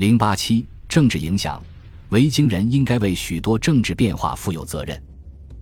[0.00, 1.62] 零八七政治影响，
[2.08, 4.98] 维京人应该为许多政治变化负有责任。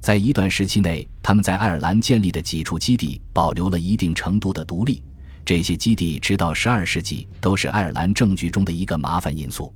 [0.01, 5.03] 在一段时期内，他们在爱尔兰建立的几处基地保留了一定程度的独立。
[5.45, 9.75] 这些基地直到十二世纪都是爱尔兰政局中的一个麻烦因素。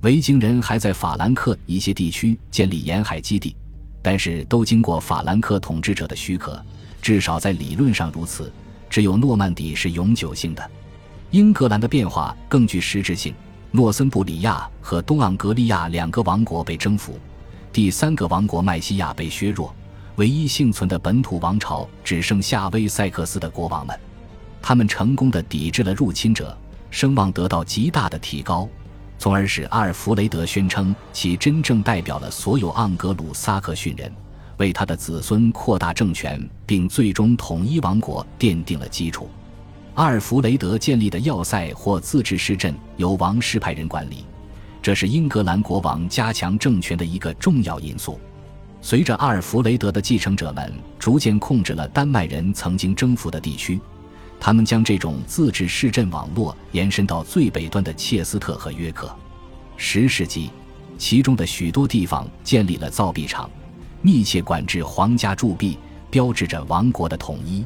[0.00, 3.54] 维京人还在法兰克一些地区建立沿海基地，
[4.00, 6.64] 但是都经过法兰克统治者的许可，
[7.02, 8.50] 至少在理论上如此。
[8.88, 10.70] 只有诺曼底是永久性的。
[11.30, 13.34] 英格兰的变化更具实质性。
[13.70, 17.18] 诺森布里亚和东盎格利亚两个王国被征服。
[17.70, 19.74] 第三个王国麦西亚被削弱，
[20.16, 23.98] 唯一幸存的本土王朝只剩下威塞克斯的国王们，
[24.62, 26.56] 他们成功的抵制了入侵者，
[26.90, 28.66] 声望得到极大的提高，
[29.18, 34.10] 从而使阿尔弗雷德宣称其真正代表了所有盎格鲁撒克逊人，
[34.56, 39.28] 为他的子孙扩大政权并最终统一王国奠定了基础。
[39.98, 44.24] 阿尔弗雷德建立的要塞或自治市镇由王室派人管理。
[44.80, 48.16] 这是英格兰国王加强政权的一个重要因素。
[48.80, 53.80] 随着阿尔弗雷德的继承者们逐渐控制了丹麦人曾经征服的地区，
[54.38, 59.12] 他们将这种自治市镇网络延伸到最北端的切斯特和约克。
[59.76, 60.48] 十世纪，
[60.96, 63.50] 其中的许多地方建立了造币厂，
[64.00, 65.76] 密切管制皇家铸币，
[66.08, 67.64] 标志着王国的统一。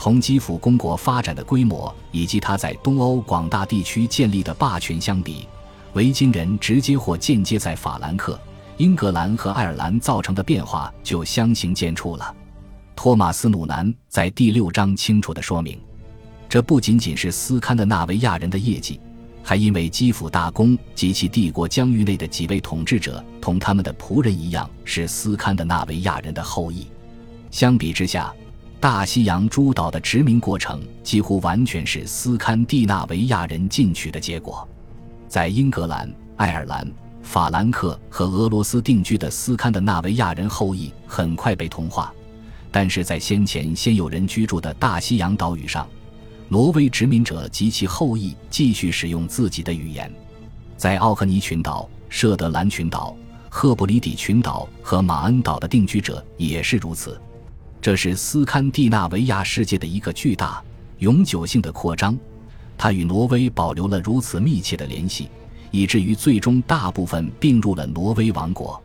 [0.00, 5.46] 同基辅公国发展的规模以及他在东欧广大地区建立的霸权相比。
[5.92, 8.40] 维京人直接或间接在法兰克、
[8.78, 12.34] 英格兰和爱尔兰造成的变化就相形见绌了。
[12.96, 15.78] 托马斯·努南在第六章清楚地说明，
[16.48, 18.98] 这不仅仅是斯堪的纳维亚人的业绩，
[19.42, 26.86] 还因为基辅大公及其帝国疆域内的几位统治者同他们的仆人一样是斯堪的纳维亚人的后裔。
[27.50, 28.32] 相比之下，
[28.80, 34.66] 大西洋诸岛的殖民过程几乎完全是斯堪的纳维亚人进取的结果。
[35.28, 36.90] 在英格兰、爱尔兰、
[37.22, 42.10] 法兰克和俄罗斯定居的斯堪的纳维亚人后裔很快被同化，
[42.70, 45.86] 但是在先前先有人居住的大西洋岛屿上，
[46.48, 50.10] 挪威殖民者及其后裔继续使用自己的语言。
[50.78, 53.14] 在奥克尼群岛、舍德兰群岛、
[53.50, 57.20] 赫布里底群岛和马恩岛的定居者也是如此。
[57.82, 60.62] 这是斯堪的纳维亚世界的一个巨大、
[60.98, 62.16] 永久性的扩张。
[62.76, 65.28] 它与挪威保留了如此密切的联系，
[65.70, 68.82] 以至于最终大部分并入了挪威王国。